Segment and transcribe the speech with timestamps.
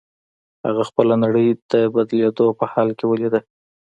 [0.65, 3.39] هغه خپله نړۍ د بدلېدو په حال کې وليده.